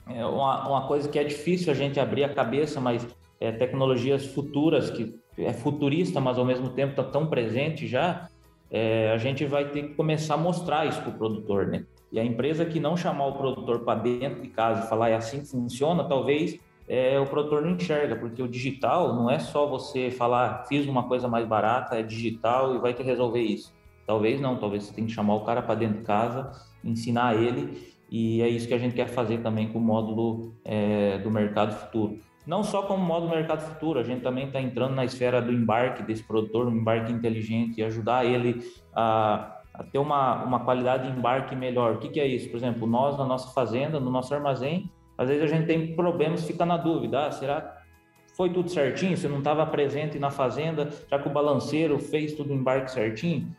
[0.09, 3.07] é uma, uma coisa que é difícil a gente abrir a cabeça, mas
[3.41, 8.29] é, tecnologias futuras, que é futurista, mas ao mesmo tempo está tão presente já,
[8.71, 11.85] é, a gente vai ter que começar a mostrar isso para o produtor, né?
[12.13, 15.15] E a empresa que não chamar o produtor para dentro de casa e falar é
[15.15, 19.67] assim que funciona, talvez é, o produtor não enxerga, porque o digital não é só
[19.67, 23.73] você falar, fiz uma coisa mais barata, é digital e vai te resolver isso.
[24.07, 26.51] Talvez não, talvez você tenha que chamar o cara para dentro de casa,
[26.85, 31.19] ensinar ele, e é isso que a gente quer fazer também com o módulo é,
[31.19, 32.19] do mercado futuro.
[32.51, 36.03] Não só como módulo mercado futuro, a gente também está entrando na esfera do embarque
[36.03, 38.61] desse produtor, um embarque inteligente, e ajudar ele
[38.93, 41.95] a, a ter uma, uma qualidade de embarque melhor.
[41.95, 42.51] O que, que é isso?
[42.51, 46.45] Por exemplo, nós na nossa fazenda, no nosso armazém, às vezes a gente tem problemas,
[46.45, 49.17] fica na dúvida, ah, será que foi tudo certinho?
[49.17, 53.55] Você não estava presente na fazenda, já que o balanceiro fez tudo o embarque certinho?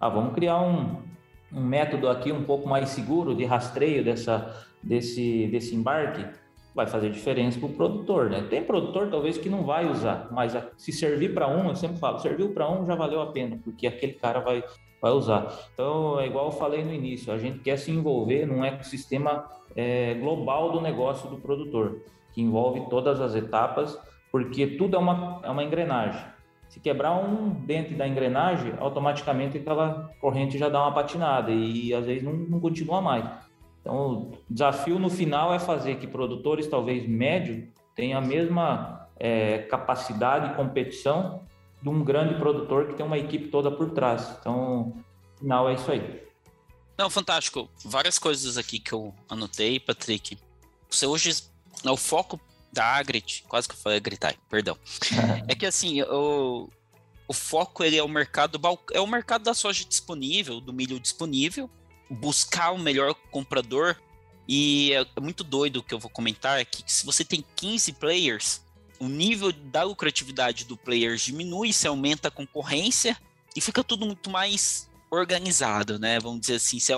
[0.00, 1.02] Ah, vamos criar um,
[1.52, 6.24] um método aqui um pouco mais seguro de rastreio dessa, desse, desse embarque,
[6.76, 8.46] vai fazer diferença para o produtor, né?
[8.50, 12.18] Tem produtor talvez que não vai usar, mas se servir para um, eu sempre falo,
[12.18, 14.62] serviu para um já valeu a pena, porque aquele cara vai,
[15.00, 15.50] vai usar.
[15.72, 20.12] Então, é igual eu falei no início, a gente quer se envolver num ecossistema é,
[20.14, 22.02] global do negócio do produtor,
[22.34, 23.98] que envolve todas as etapas,
[24.30, 26.20] porque tudo é uma, é uma engrenagem.
[26.68, 32.04] Se quebrar um dente da engrenagem, automaticamente aquela corrente já dá uma patinada e, às
[32.04, 33.24] vezes não, não continua mais.
[33.86, 39.58] Então, o desafio no final é fazer que produtores, talvez médios, tenham a mesma é,
[39.58, 41.44] capacidade e competição
[41.80, 44.36] de um grande produtor que tem uma equipe toda por trás.
[44.40, 44.92] Então,
[45.34, 46.26] no final é isso aí.
[46.98, 47.70] Não, fantástico.
[47.84, 50.36] Várias coisas aqui que eu anotei, Patrick.
[50.90, 51.44] Você hoje,
[51.84, 52.40] é o foco
[52.72, 54.76] da Agrit, quase que eu falei gritar, perdão.
[55.46, 56.68] é que assim, o,
[57.28, 58.60] o foco ele é o mercado
[58.92, 61.70] é o mercado da soja disponível, do milho disponível,
[62.08, 63.96] buscar o melhor comprador.
[64.48, 67.44] E é, é muito doido o que eu vou comentar é que se você tem
[67.56, 68.62] 15 players,
[68.98, 73.16] o nível da lucratividade do player diminui, se aumenta a concorrência
[73.54, 76.18] e fica tudo muito mais organizado, né?
[76.20, 76.96] Vamos dizer assim, se, é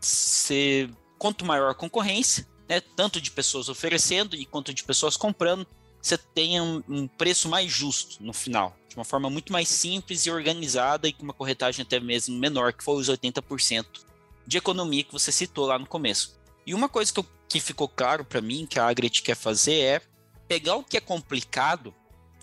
[0.00, 5.66] se quanto maior a concorrência, né, tanto de pessoas oferecendo e quanto de pessoas comprando,
[6.00, 10.26] você tenha um, um, preço mais justo no final, de uma forma muito mais simples
[10.26, 14.05] e organizada e com uma corretagem até mesmo menor, que foi os 80%
[14.46, 16.38] de economia que você citou lá no começo.
[16.66, 19.78] E uma coisa que, eu, que ficou claro para mim que a Agret quer fazer
[19.80, 20.02] é
[20.48, 21.94] pegar o que é complicado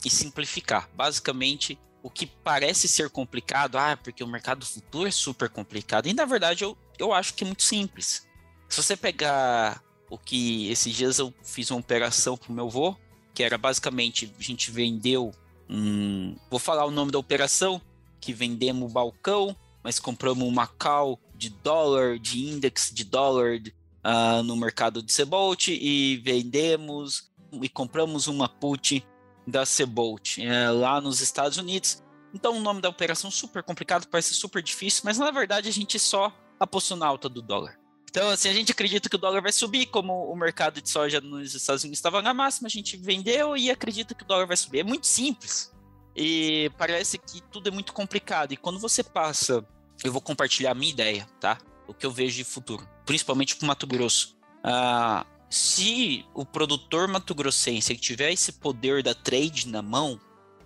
[0.03, 0.89] e simplificar.
[0.95, 6.07] Basicamente, o que parece ser complicado, ah, porque o mercado futuro é super complicado.
[6.07, 8.27] E na verdade eu, eu acho que é muito simples.
[8.67, 12.95] Se você pegar o que esses dias eu fiz uma operação pro meu avô,
[13.33, 15.31] que era basicamente a gente vendeu
[15.69, 16.35] um.
[16.49, 17.81] Vou falar o nome da operação,
[18.19, 23.59] que vendemos balcão, mas compramos uma call de dólar, de index de dólar
[24.05, 27.29] uh, no mercado de Cebolt e vendemos
[27.61, 29.05] e compramos uma put
[29.45, 32.01] da Sebolt é, lá nos Estados Unidos.
[32.33, 35.99] Então o nome da operação super complicado, parece super difícil, mas na verdade a gente
[35.99, 37.77] só apostou na alta do dólar.
[38.09, 41.19] Então, assim, a gente acredita que o dólar vai subir, como o mercado de soja
[41.19, 44.55] nos Estados Unidos estava na máxima, a gente vendeu e acredita que o dólar vai
[44.55, 44.79] subir.
[44.79, 45.73] É muito simples.
[46.15, 48.51] E parece que tudo é muito complicado.
[48.51, 49.65] E quando você passa,
[50.03, 51.57] eu vou compartilhar a minha ideia, tá?
[51.87, 54.37] O que eu vejo de futuro, principalmente para o Mato Grosso.
[54.63, 60.19] Ah, Se o produtor mato-grossense tiver esse poder da trade na mão,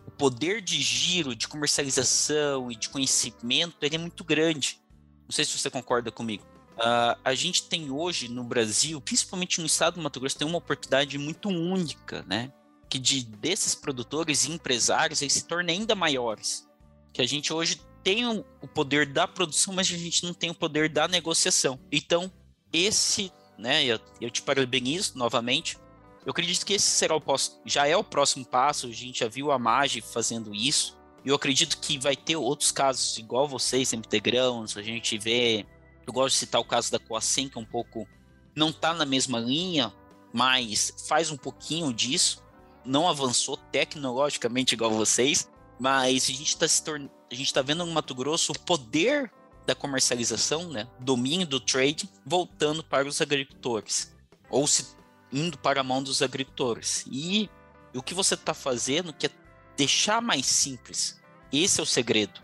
[0.06, 4.80] o poder de giro, de comercialização e de conhecimento ele é muito grande.
[5.26, 6.46] Não sei se você concorda comigo.
[6.78, 10.60] Uh, a gente tem hoje no Brasil, principalmente no estado do Mato Grosso, tem uma
[10.60, 12.54] oportunidade muito única, né?
[12.88, 16.66] Que de desses produtores e empresários eles se tornem ainda maiores.
[17.12, 20.56] Que a gente hoje tem o poder da produção, mas a gente não tem o
[20.56, 21.80] poder da negociação.
[21.92, 22.32] Então,
[22.72, 25.78] esse, né, eu, eu te parabenizo novamente.
[26.26, 27.24] Eu acredito que esse será o
[27.66, 28.88] já é o próximo passo.
[28.88, 30.98] A gente já viu a Magi fazendo isso.
[31.26, 35.66] Eu acredito que vai ter outros casos igual vocês, MT Grãos, a gente vê
[36.08, 38.08] eu gosto de citar o caso da Coacen, que é um pouco.
[38.56, 39.94] não está na mesma linha,
[40.34, 42.42] mas faz um pouquinho disso.
[42.86, 47.10] Não avançou tecnologicamente igual vocês, mas a gente está torn...
[47.32, 49.32] a gente tá vendo no Mato Grosso o poder
[49.66, 54.16] da comercialização, né, domínio do trade, voltando para os agricultores,
[54.50, 54.96] ou se
[55.32, 57.06] indo para a mão dos agricultores.
[57.12, 57.50] E
[57.94, 59.30] o que você está fazendo que é
[59.76, 61.22] deixar mais simples.
[61.52, 62.42] Esse é o segredo.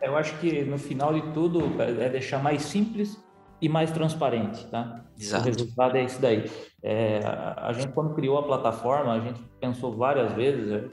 [0.00, 3.18] Eu acho que no final de tudo é deixar mais simples
[3.60, 5.04] e mais transparente, tá?
[5.18, 5.42] Exato.
[5.42, 6.50] O resultado é isso daí.
[6.82, 7.20] É,
[7.56, 10.84] a gente quando criou a plataforma, a gente pensou várias vezes, é,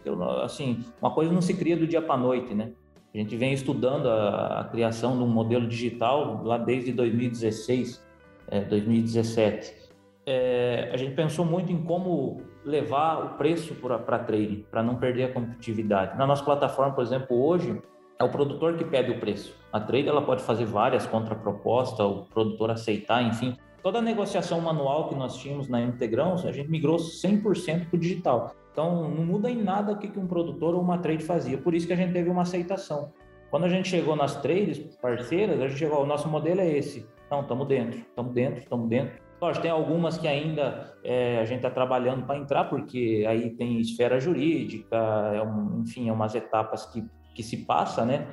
[0.43, 2.71] assim, uma coisa não se cria do dia para noite, né?
[3.13, 8.03] A gente vem estudando a, a, criação de um modelo digital lá desde 2016,
[8.47, 9.83] é, 2017.
[10.25, 15.25] É, a gente pensou muito em como levar o preço para trading, para não perder
[15.25, 16.17] a competitividade.
[16.17, 17.79] Na nossa plataforma, por exemplo, hoje
[18.23, 19.55] é o produtor que pede o preço.
[19.71, 23.57] A trade ela pode fazer várias contrapropostas, o produtor aceitar, enfim.
[23.83, 27.99] Toda a negociação manual que nós tínhamos na Integrãos, a gente migrou 100% para o
[27.99, 28.55] digital.
[28.71, 31.57] Então, não muda em nada o que um produtor ou uma trade fazia.
[31.57, 33.11] Por isso que a gente teve uma aceitação.
[33.51, 37.05] Quando a gente chegou nas trades parceiras, a gente chegou, o nosso modelo é esse.
[37.29, 39.21] Não, estamos dentro, estamos dentro, estamos dentro.
[39.39, 43.79] Lógico, tem algumas que ainda é, a gente está trabalhando para entrar, porque aí tem
[43.81, 44.95] esfera jurídica,
[45.35, 48.27] é um, enfim, é umas etapas que que se passa, né?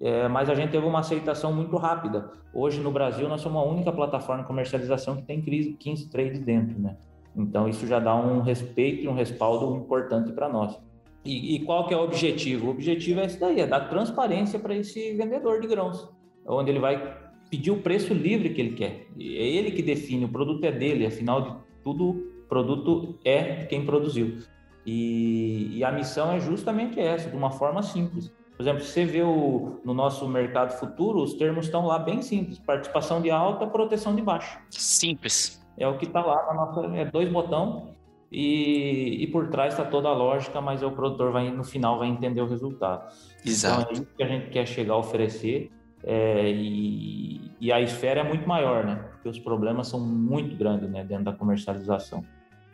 [0.00, 2.30] É, mas a gente teve uma aceitação muito rápida.
[2.52, 6.78] Hoje no Brasil nós somos a única plataforma de comercialização que tem 15 trades dentro,
[6.78, 6.96] né?
[7.36, 10.78] Então isso já dá um respeito e um respaldo importante para nós.
[11.24, 12.68] E, e, qual que é o objetivo?
[12.68, 16.08] O objetivo é esse daí, é dar transparência para esse vendedor de grãos,
[16.46, 17.16] onde ele vai
[17.50, 19.08] pedir o preço livre que ele quer.
[19.18, 24.38] É ele que define, o produto é dele, afinal de tudo, produto é quem produziu.
[24.86, 28.32] E, e, a missão é justamente essa, de uma forma simples.
[28.56, 32.22] Por exemplo, se você vê o, no nosso mercado futuro, os termos estão lá bem
[32.22, 34.60] simples: participação de alta, proteção de baixa.
[34.70, 35.60] Simples.
[35.76, 36.86] É o que está lá na nossa.
[36.96, 37.96] É dois botão
[38.30, 42.08] e, e por trás está toda a lógica, mas o produtor vai no final vai
[42.08, 43.12] entender o resultado.
[43.44, 43.80] Exato.
[43.80, 45.72] Então é isso que a gente quer chegar a oferecer.
[46.04, 48.94] É, e, e, a esfera é muito maior, né?
[49.10, 51.02] Porque os problemas são muito grandes, né?
[51.02, 52.24] Dentro da comercialização.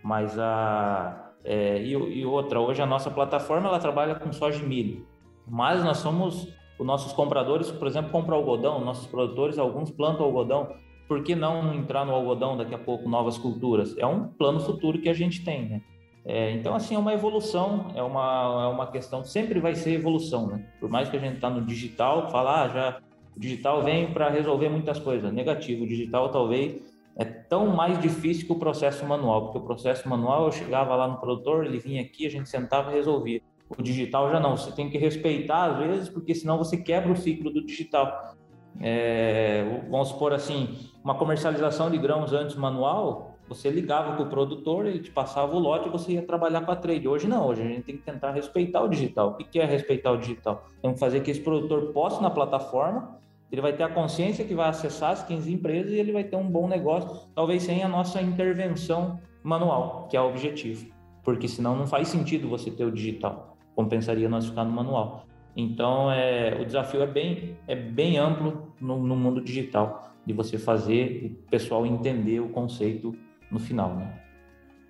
[0.03, 4.67] Mas a é, e, e, outra, hoje a nossa plataforma ela trabalha com soja e
[4.67, 5.07] milho,
[5.47, 10.75] mas nós somos os nossos compradores, por exemplo, compram algodão, nossos produtores, alguns plantam algodão.
[11.07, 13.97] Por que não entrar no algodão daqui a pouco novas culturas?
[13.99, 15.83] É um plano futuro que a gente tem, né?
[16.25, 20.47] É, então, assim, é uma evolução, é uma, é uma questão, sempre vai ser evolução,
[20.47, 20.67] né?
[20.81, 23.01] Por mais que a gente está no digital, falar, ah, já
[23.37, 25.33] o digital vem para resolver muitas coisas.
[25.33, 30.09] Negativo, o digital talvez é tão mais difícil que o processo manual, porque o processo
[30.09, 33.41] manual eu chegava lá no produtor, ele vinha aqui, a gente sentava e resolvia.
[33.69, 37.17] O digital já não, você tem que respeitar às vezes, porque senão você quebra o
[37.17, 38.35] ciclo do digital.
[38.81, 44.87] É, vamos supor assim, uma comercialização de grãos antes manual, você ligava com o produtor,
[44.87, 47.07] ele te passava o lote e você ia trabalhar com a trade.
[47.07, 49.31] Hoje não, hoje a gente tem que tentar respeitar o digital.
[49.31, 50.67] O que é respeitar o digital?
[50.81, 53.19] Temos que fazer que esse produtor possa na plataforma
[53.53, 56.37] ele vai ter a consciência que vai acessar as 15 empresas e ele vai ter
[56.37, 60.91] um bom negócio, talvez sem a nossa intervenção manual, que é o objetivo.
[61.23, 63.59] Porque senão não faz sentido você ter o digital.
[63.77, 65.27] Compensaria nós ficar no manual.
[65.55, 70.57] Então, é, o desafio é bem, é bem amplo no, no mundo digital, de você
[70.57, 73.15] fazer o pessoal entender o conceito
[73.51, 74.19] no final, né?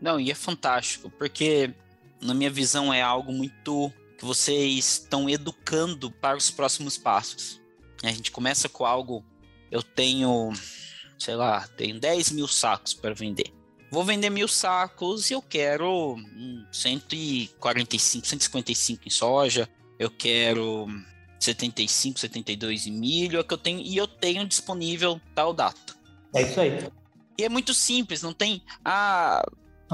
[0.01, 1.75] Não, e é fantástico, porque
[2.22, 7.62] na minha visão é algo muito que vocês estão educando para os próximos passos.
[8.03, 9.25] A gente começa com algo.
[9.71, 10.53] Eu tenho,
[11.19, 13.53] sei lá, tenho 10 mil sacos para vender.
[13.91, 16.17] Vou vender mil sacos e eu quero
[16.73, 19.69] 145, 155 em soja.
[19.99, 20.87] Eu quero
[21.38, 23.38] 75, 72 em milho.
[23.38, 25.95] É que eu tenho, e eu tenho disponível tal data.
[26.35, 26.88] É isso aí.
[27.38, 28.62] E é muito simples, não tem.
[28.85, 29.43] Ah,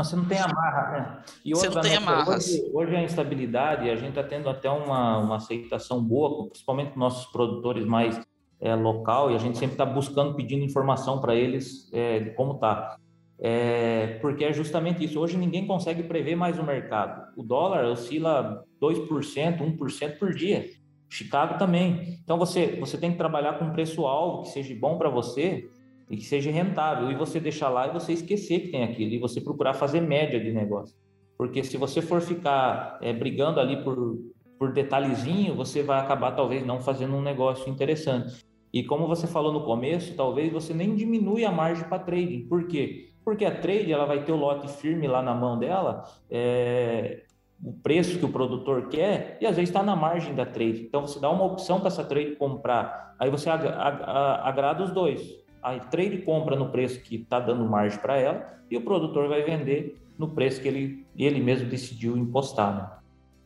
[0.04, 1.18] você não tem amarra, né?
[1.44, 2.46] E outra, você não tem né, amarras.
[2.46, 7.00] Hoje, hoje, a instabilidade, a gente está tendo até uma, uma aceitação boa, principalmente com
[7.00, 8.20] nossos produtores mais
[8.60, 12.54] é, local, e a gente sempre está buscando, pedindo informação para eles é, de como
[12.54, 12.96] está.
[13.40, 15.20] é, porque é justamente isso.
[15.20, 17.32] Hoje ninguém consegue prever mais o mercado.
[17.36, 20.66] O dólar oscila 2%, 1% por dia.
[21.08, 22.18] Chicago também.
[22.22, 25.68] Então você, você tem que trabalhar com um preço-alvo que seja bom para você
[26.10, 27.10] e que seja rentável.
[27.10, 30.40] E você deixar lá e você esquecer que tem aquilo e você procurar fazer média
[30.40, 30.96] de negócio.
[31.36, 34.18] Porque se você for ficar é, brigando ali por,
[34.58, 38.44] por detalhezinho, você vai acabar talvez não fazendo um negócio interessante.
[38.72, 42.46] E como você falou no começo, talvez você nem diminui a margem para trading.
[42.48, 43.10] Por quê?
[43.24, 47.24] Porque a trade ela vai ter o lote firme lá na mão dela, é,
[47.62, 50.82] o preço que o produtor quer, e às vezes está na margem da trade.
[50.82, 54.02] Então você dá uma opção para essa trade comprar, aí você ag ag
[54.42, 55.47] agrada os dois.
[55.62, 59.42] A trade compra no preço que está dando margem para ela, e o produtor vai
[59.42, 63.02] vender no preço que ele, ele mesmo decidiu impostar.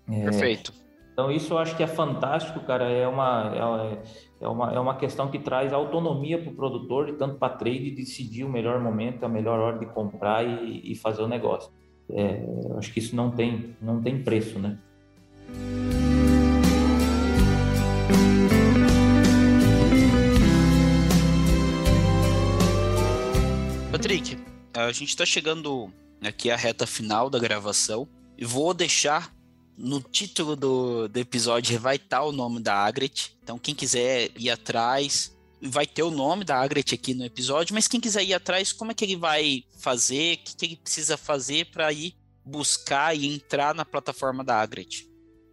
[0.07, 0.20] Né?
[0.20, 0.72] É, Perfeito.
[1.12, 2.88] Então isso eu acho que é fantástico, cara.
[2.88, 3.98] É uma, é,
[4.40, 7.90] é uma, é uma questão que traz autonomia para o produtor e tanto para trade
[7.90, 11.70] decidir o melhor momento, a melhor hora de comprar e, e fazer o negócio.
[12.11, 14.79] É, eu acho que isso não tem, não tem preço, né?
[24.12, 24.37] Patrick,
[24.75, 25.90] a gente está chegando
[26.22, 29.35] aqui à reta final da gravação e vou deixar
[29.75, 33.35] no título do, do episódio vai estar o nome da Agret.
[33.42, 37.88] Então, quem quiser ir atrás, vai ter o nome da Agret aqui no episódio, mas
[37.88, 40.35] quem quiser ir atrás, como é que ele vai fazer?
[40.35, 45.09] O que, que ele precisa fazer para ir buscar e entrar na plataforma da Agret?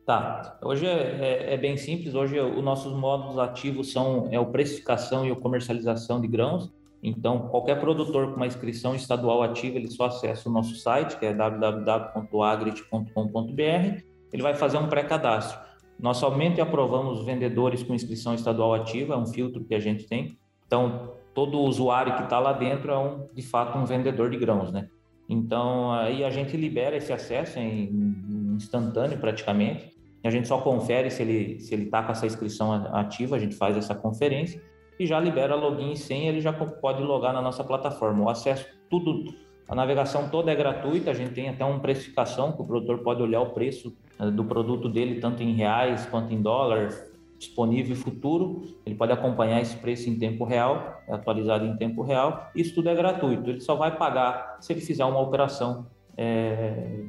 [0.06, 0.60] Tá.
[0.62, 2.14] Hoje é, é, é, bem simples.
[2.14, 6.70] Hoje os nossos módulos ativos são é o precificação e a comercialização de grãos.
[7.02, 11.26] Então, qualquer produtor com uma inscrição estadual ativa, ele só acessa o nosso site, que
[11.26, 14.04] é www.agrit.com.br.
[14.32, 15.60] Ele vai fazer um pré-cadastro.
[15.98, 20.38] Nós somente aprovamos vendedores com inscrição estadual ativa, é um filtro que a gente tem.
[20.66, 24.72] Então, todo usuário que está lá dentro é, um, de fato, um vendedor de grãos,
[24.72, 24.88] né?
[25.28, 29.94] Então, aí a gente libera esse acesso em, instantâneo, praticamente.
[30.24, 33.56] A gente só confere se ele se ele está com essa inscrição ativa, a gente
[33.56, 34.62] faz essa conferência
[35.00, 38.26] e já libera login e senha, ele já pode logar na nossa plataforma.
[38.26, 39.34] O acesso, tudo,
[39.68, 43.22] a navegação toda é gratuita, a gente tem até uma precificação que o produtor pode
[43.22, 46.90] olhar o preço eh, do produto dele, tanto em reais quanto em dólar,
[47.38, 48.64] disponível futuro.
[48.86, 52.50] Ele pode acompanhar esse preço em tempo real, é atualizado em tempo real.
[52.54, 53.50] Isso tudo é gratuito.
[53.50, 57.06] Ele só vai pagar se ele fizer uma operação, é,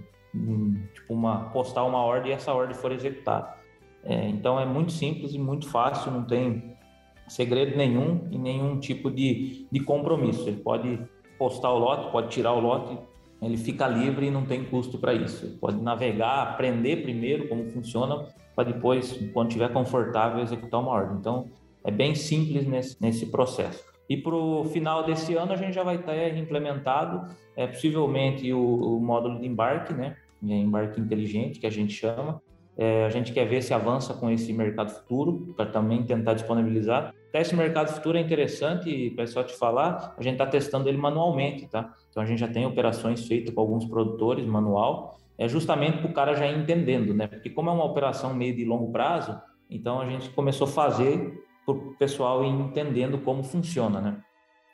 [0.94, 3.58] tipo uma postar uma ordem e essa ordem for executada.
[4.04, 6.78] É, então é muito simples e muito fácil, não tem
[7.30, 10.48] segredo nenhum e nenhum tipo de, de compromisso.
[10.48, 10.98] Ele pode
[11.38, 12.98] postar o lote, pode tirar o lote,
[13.40, 15.46] ele fica livre e não tem custo para isso.
[15.46, 21.18] Ele pode navegar, aprender primeiro como funciona, para depois, quando estiver confortável, executar uma ordem.
[21.18, 21.46] Então,
[21.84, 23.84] é bem simples nesse, nesse processo.
[24.08, 28.58] E para o final desse ano, a gente já vai ter implementado, é, possivelmente, o,
[28.96, 30.16] o módulo de embarque, né?
[30.42, 32.42] embarque inteligente, que a gente chama,
[32.76, 37.14] é, a gente quer ver se avança com esse mercado futuro, para também tentar disponibilizar.
[37.32, 41.66] Teste mercado futuro é interessante, para só te falar, a gente está testando ele manualmente,
[41.68, 41.94] tá?
[42.10, 46.12] Então a gente já tem operações feitas com alguns produtores manual, é justamente para o
[46.12, 47.28] cara já ir entendendo, né?
[47.28, 49.40] Porque como é uma operação meio de longo prazo,
[49.70, 54.16] então a gente começou a fazer para o pessoal ir entendendo como funciona, né?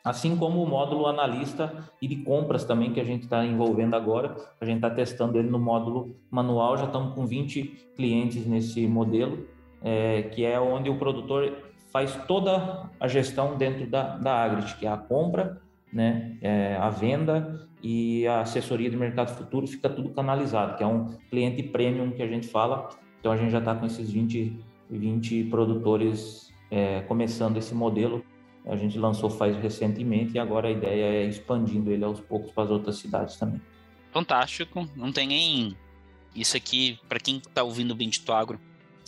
[0.03, 4.35] Assim como o módulo analista e de compras também, que a gente está envolvendo agora,
[4.59, 9.45] a gente está testando ele no módulo manual, já estamos com 20 clientes nesse modelo,
[9.83, 11.66] é, que é onde o produtor
[11.97, 15.59] faz toda a gestão dentro da, da Agrit, que é a compra,
[15.91, 20.87] né, é, a venda e a assessoria de mercado futuro, fica tudo canalizado, que é
[20.87, 24.59] um cliente premium que a gente fala, então a gente já está com esses 20,
[24.91, 28.23] 20 produtores é, começando esse modelo
[28.67, 32.65] a gente lançou faz recentemente e agora a ideia é expandindo ele aos poucos para
[32.65, 33.61] as outras cidades também.
[34.11, 35.77] Fantástico, não tem nem
[36.35, 38.59] isso aqui para quem está ouvindo o Bendito Agro.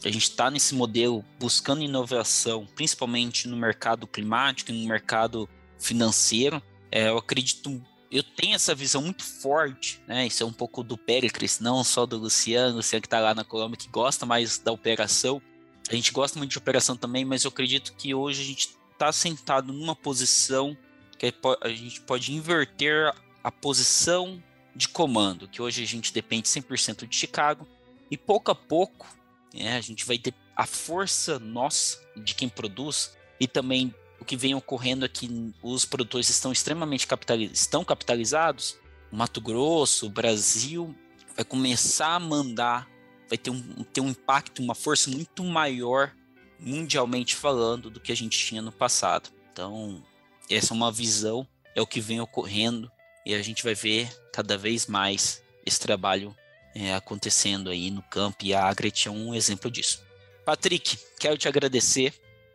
[0.03, 6.61] A gente está nesse modelo buscando inovação, principalmente no mercado climático, no mercado financeiro.
[6.91, 7.81] É, eu acredito,
[8.11, 10.27] eu tenho essa visão muito forte, né?
[10.27, 13.43] Isso é um pouco do Pericles, não só do Luciano, Luciano que está lá na
[13.43, 15.41] Colômbia, que gosta mais da operação.
[15.89, 19.11] A gente gosta muito de operação também, mas eu acredito que hoje a gente está
[19.11, 20.77] sentado numa posição
[21.17, 24.41] que a gente pode inverter a posição
[24.73, 27.67] de comando, que hoje a gente depende 100% de Chicago,
[28.09, 29.05] e pouco a pouco
[29.53, 34.35] né, a gente vai ter a força nossa de quem produz e também o que
[34.35, 38.77] vem ocorrendo é que os produtores estão extremamente capitaliz estão capitalizados.
[39.11, 40.93] O Mato Grosso, o Brasil
[41.35, 42.87] vai começar a mandar,
[43.27, 46.13] vai ter um, ter um impacto, uma força muito maior
[46.59, 49.29] mundialmente falando do que a gente tinha no passado.
[49.51, 50.03] Então,
[50.49, 52.91] essa é uma visão, é o que vem ocorrendo
[53.25, 56.35] e a gente vai ver cada vez mais esse trabalho
[56.79, 60.01] é, acontecendo aí no campo e a Agret é um exemplo disso.
[60.45, 62.13] Patrick, quero te agradecer,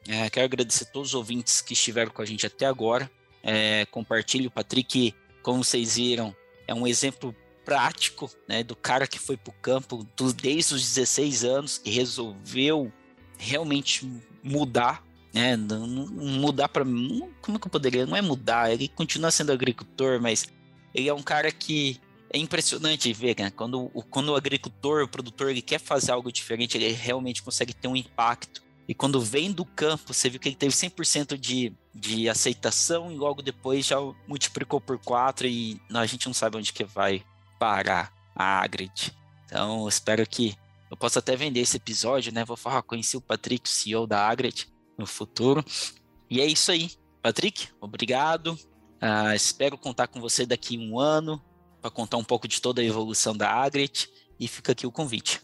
[0.09, 3.11] é, quero agradecer todos os ouvintes que estiveram com a gente até agora.
[3.43, 6.35] É, o Patrick, como vocês viram,
[6.67, 11.45] é um exemplo prático né, do cara que foi para o campo desde os 16
[11.45, 12.91] anos e resolveu
[13.39, 14.11] realmente
[14.43, 15.05] mudar
[15.35, 15.57] né?
[15.57, 18.07] Não, mudar para como é que eu poderia?
[18.07, 20.47] Não é mudar, ele continua sendo agricultor, mas
[20.95, 22.01] ele é um cara que
[22.35, 23.51] é impressionante ver, né?
[23.53, 27.87] Quando, quando o agricultor, o produtor, ele quer fazer algo diferente, ele realmente consegue ter
[27.87, 28.61] um impacto.
[28.89, 33.15] E quando vem do campo, você viu que ele teve 100% de, de aceitação e
[33.15, 37.25] logo depois já multiplicou por 4 e a gente não sabe onde que vai
[37.57, 39.17] parar a Agrid.
[39.47, 40.57] Então, espero que
[40.91, 42.45] eu possa até vender esse episódio, né?
[42.45, 44.67] Vou falar, conheci o Patrick, CEO da Agrid
[44.99, 45.65] no futuro.
[46.29, 46.91] E é isso aí.
[47.23, 48.59] Patrick, obrigado.
[49.01, 51.41] Uh, espero contar com você daqui um ano
[51.85, 54.09] para contar um pouco de toda a evolução da Agrit
[54.41, 55.43] e fica aqui o convite.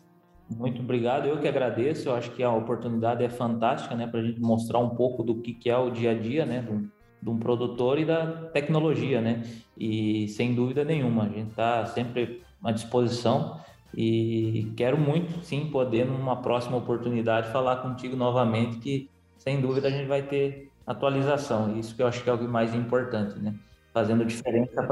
[0.49, 2.09] Muito obrigado, eu que agradeço.
[2.09, 5.35] Eu acho que a oportunidade é fantástica, né, para a gente mostrar um pouco do
[5.35, 6.89] que, que é o dia a dia, né, um,
[7.23, 9.43] de um produtor e da tecnologia, né.
[9.77, 13.61] E sem dúvida nenhuma, a gente está sempre à disposição
[13.95, 19.91] e quero muito, sim, poder numa próxima oportunidade falar contigo novamente que sem dúvida a
[19.91, 21.79] gente vai ter atualização.
[21.79, 23.55] Isso que eu acho que é o mais importante, né?
[23.93, 24.83] Fazendo diferença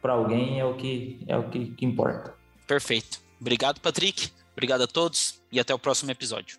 [0.00, 2.34] para alguém é o que é o que, que importa.
[2.66, 3.20] Perfeito.
[3.40, 4.30] Obrigado, Patrick.
[4.52, 6.58] Obrigado a todos e até o próximo episódio.